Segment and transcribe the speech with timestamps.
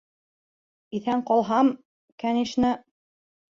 [1.01, 1.71] Иҫән ҡалһам,
[2.25, 2.75] кәнишне.